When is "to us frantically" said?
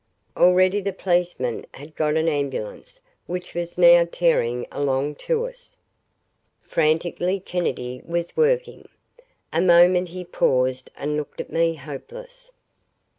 5.13-7.39